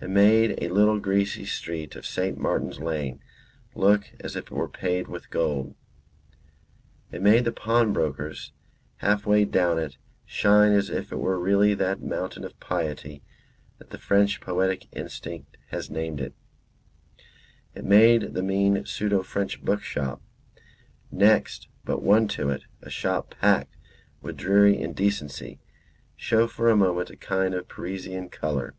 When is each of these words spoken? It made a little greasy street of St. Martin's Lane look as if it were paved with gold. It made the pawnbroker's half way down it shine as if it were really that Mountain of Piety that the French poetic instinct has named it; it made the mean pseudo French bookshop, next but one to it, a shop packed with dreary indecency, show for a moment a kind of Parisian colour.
It 0.00 0.10
made 0.10 0.62
a 0.62 0.68
little 0.68 1.00
greasy 1.00 1.44
street 1.44 1.96
of 1.96 2.06
St. 2.06 2.38
Martin's 2.38 2.78
Lane 2.78 3.20
look 3.74 4.10
as 4.20 4.36
if 4.36 4.44
it 4.44 4.50
were 4.52 4.68
paved 4.68 5.08
with 5.08 5.28
gold. 5.28 5.74
It 7.10 7.20
made 7.20 7.44
the 7.44 7.50
pawnbroker's 7.50 8.52
half 8.98 9.26
way 9.26 9.44
down 9.44 9.80
it 9.80 9.96
shine 10.24 10.70
as 10.70 10.88
if 10.88 11.10
it 11.10 11.18
were 11.18 11.36
really 11.36 11.74
that 11.74 12.00
Mountain 12.00 12.44
of 12.44 12.60
Piety 12.60 13.24
that 13.78 13.90
the 13.90 13.98
French 13.98 14.40
poetic 14.40 14.86
instinct 14.92 15.56
has 15.70 15.90
named 15.90 16.20
it; 16.20 16.34
it 17.74 17.84
made 17.84 18.34
the 18.34 18.42
mean 18.44 18.86
pseudo 18.86 19.24
French 19.24 19.64
bookshop, 19.64 20.22
next 21.10 21.66
but 21.84 22.04
one 22.04 22.28
to 22.28 22.50
it, 22.50 22.62
a 22.82 22.88
shop 22.88 23.34
packed 23.40 23.74
with 24.20 24.36
dreary 24.36 24.80
indecency, 24.80 25.58
show 26.14 26.46
for 26.46 26.70
a 26.70 26.76
moment 26.76 27.10
a 27.10 27.16
kind 27.16 27.52
of 27.52 27.66
Parisian 27.66 28.28
colour. 28.28 28.76